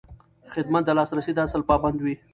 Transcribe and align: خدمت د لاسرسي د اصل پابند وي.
خدمت 0.53 0.83
د 0.85 0.89
لاسرسي 0.97 1.31
د 1.35 1.39
اصل 1.47 1.61
پابند 1.69 1.97
وي. 2.01 2.15